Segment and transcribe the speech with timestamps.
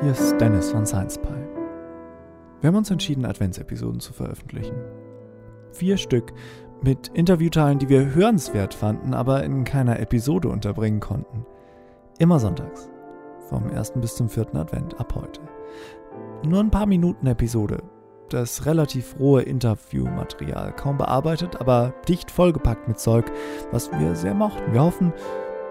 [0.00, 1.28] hier ist Dennis von Science Pie.
[2.60, 4.76] Wir haben uns entschieden, Adventsepisoden zu veröffentlichen.
[5.72, 6.32] Vier Stück
[6.82, 11.44] mit Interviewteilen, die wir hörenswert fanden, aber in keiner Episode unterbringen konnten.
[12.18, 12.88] Immer sonntags.
[13.48, 13.94] Vom 1.
[13.96, 14.54] bis zum 4.
[14.54, 15.40] Advent ab heute.
[16.44, 17.82] Nur ein paar Minuten Episode.
[18.28, 23.24] Das relativ rohe Interviewmaterial, kaum bearbeitet, aber dicht vollgepackt mit Zeug,
[23.72, 24.72] was wir sehr mochten.
[24.72, 25.12] Wir hoffen,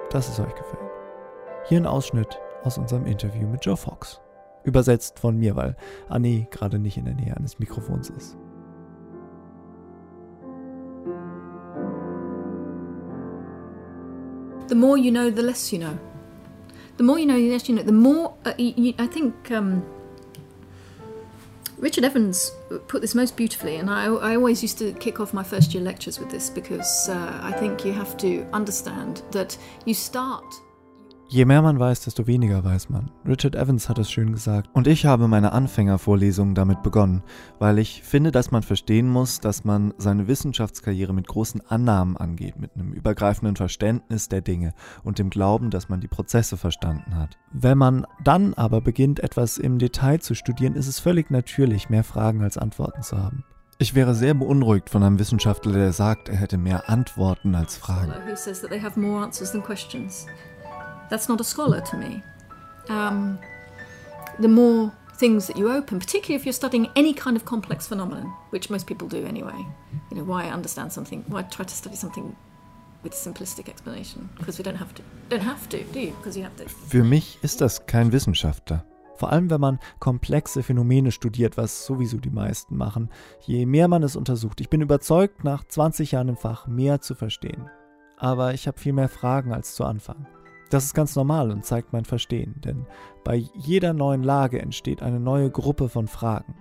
[0.10, 0.92] dass es euch gefällt.
[1.68, 4.20] Hier ein Ausschnitt aus unserem Interview mit Joe Fox.
[4.64, 5.76] Übersetzt von mir, weil
[6.10, 8.38] Annie gerade nicht in der Nähe eines Mikrofons ist.
[14.68, 15.98] The more you know, the less you know.
[16.98, 17.84] The more you know, the less you know.
[17.84, 19.82] The more uh, you, I think um,
[21.78, 22.52] Richard Evans
[22.88, 25.84] put this most beautifully, and I, I, always used to kick off my first year
[25.84, 30.44] lectures with this because uh, I think you have to understand that you start.
[31.30, 33.12] Je mehr man weiß, desto weniger weiß man.
[33.28, 34.70] Richard Evans hat es schön gesagt.
[34.72, 37.22] Und ich habe meine Anfängervorlesungen damit begonnen,
[37.60, 42.58] weil ich finde, dass man verstehen muss, dass man seine Wissenschaftskarriere mit großen Annahmen angeht,
[42.58, 47.38] mit einem übergreifenden Verständnis der Dinge und dem Glauben, dass man die Prozesse verstanden hat.
[47.52, 52.06] Wenn man dann aber beginnt, etwas im Detail zu studieren, ist es völlig natürlich, mehr
[52.06, 53.44] Fragen als Antworten zu haben.
[53.80, 58.12] Ich wäre sehr beunruhigt von einem Wissenschaftler, der sagt, er hätte mehr Antworten als Fragen.
[61.10, 62.24] That's not a scholar to me.
[62.90, 63.40] Um,
[64.40, 68.34] the more things that you open, particularly if you're studying any kind of complex phenomenon,
[68.52, 69.66] which most people do anyway.
[70.12, 71.24] You know, why understand something?
[71.28, 72.36] Why try to study something
[73.04, 74.30] with simplistic explanation?
[74.38, 75.02] Because we don't have to.
[75.30, 76.12] Don't have to, do you?
[76.18, 76.66] Because you have to.
[76.90, 78.86] Für mich ist das kein Wissenschaftler.
[79.16, 83.10] Vor allem, wenn man komplexe Phänomene studiert, was sowieso die meisten machen,
[83.42, 84.62] je mehr man es untersucht.
[84.62, 87.68] Ich bin überzeugt, nach 20 Jahren im Fach mehr zu verstehen.
[88.18, 90.28] Aber ich habe viel mehr Fragen als zu Anfang.
[90.70, 92.86] Das ist ganz normal und zeigt mein Verstehen, denn
[93.24, 96.56] bei jeder neuen Lage entsteht eine neue Gruppe von Fragen.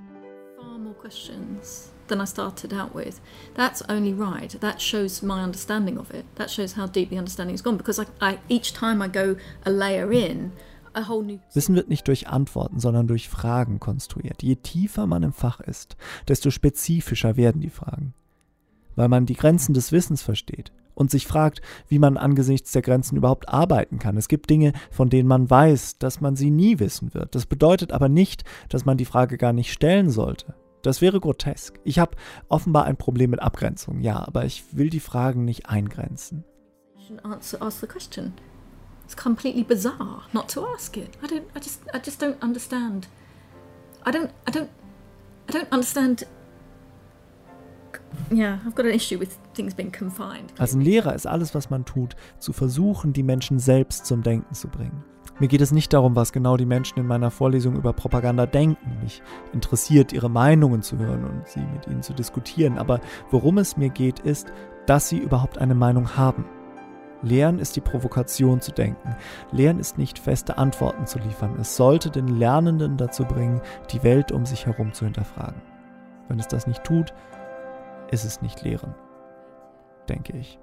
[0.56, 3.20] Far more questions than I started out with.
[3.54, 4.56] That's only right.
[4.60, 6.24] That shows my understanding of it.
[6.36, 9.36] That shows how deep the understanding has gone because I, I, each time I go
[9.64, 10.52] a layer in,
[11.52, 14.42] Wissen wird nicht durch Antworten, sondern durch Fragen konstruiert.
[14.42, 15.96] Je tiefer man im Fach ist,
[16.26, 18.14] desto spezifischer werden die Fragen,
[18.94, 23.16] weil man die Grenzen des Wissens versteht und sich fragt, wie man angesichts der Grenzen
[23.16, 24.16] überhaupt arbeiten kann.
[24.16, 27.36] Es gibt Dinge, von denen man weiß, dass man sie nie wissen wird.
[27.36, 30.54] Das bedeutet aber nicht, dass man die Frage gar nicht stellen sollte.
[30.82, 31.78] Das wäre grotesk.
[31.84, 32.16] Ich habe
[32.48, 36.44] offenbar ein Problem mit Abgrenzung, ja, aber ich will die Fragen nicht eingrenzen.
[37.22, 38.32] Answer, ask the question.
[39.04, 41.10] It's completely bizarre not to ask it.
[41.22, 41.44] I don't.
[41.54, 41.82] I just.
[41.94, 43.06] I just don't understand.
[44.04, 44.30] I don't.
[44.46, 44.68] I don't.
[45.48, 46.26] I don't understand
[48.32, 50.52] Yeah, I've got an issue with things being confined.
[50.58, 54.54] Als ein Lehrer ist alles, was man tut, zu versuchen, die Menschen selbst zum Denken
[54.54, 55.04] zu bringen.
[55.38, 58.98] Mir geht es nicht darum, was genau die Menschen in meiner Vorlesung über Propaganda denken.
[59.02, 59.22] Mich
[59.52, 62.78] interessiert, ihre Meinungen zu hören und sie mit ihnen zu diskutieren.
[62.78, 63.00] Aber
[63.30, 64.50] worum es mir geht, ist,
[64.86, 66.46] dass sie überhaupt eine Meinung haben.
[67.22, 69.16] Lehren ist die Provokation zu denken.
[69.52, 71.56] Lehren ist nicht feste Antworten zu liefern.
[71.60, 73.60] Es sollte den Lernenden dazu bringen,
[73.90, 75.60] die Welt um sich herum zu hinterfragen.
[76.28, 77.12] Wenn es das nicht tut,
[78.10, 78.94] ist es nicht lehren,
[80.08, 80.58] denke ich.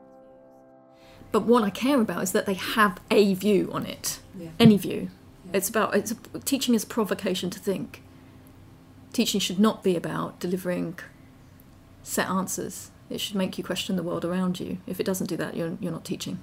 [1.32, 4.52] But what I care about is that they have a view on it, yeah.
[4.60, 5.10] any view.
[5.46, 5.58] Yeah.
[5.58, 8.04] It's about it's a, teaching is provocation to think.
[9.14, 11.00] Teaching should not be about delivering
[12.04, 12.92] set answers.
[13.10, 14.78] It should make you question the world around you.
[14.88, 16.40] If it doesn't do that, you're, you're not teaching.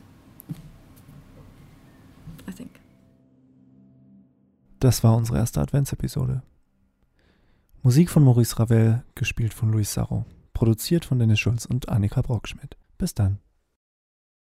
[2.46, 2.80] I think.
[4.80, 6.42] Das war unsere erste Adventsepisode.
[7.82, 10.24] Musik von Maurice Ravel, gespielt von Louis Sarro
[10.60, 12.76] produziert von Dennis Schulz und Annika Brockschmidt.
[12.98, 13.38] Bis dann.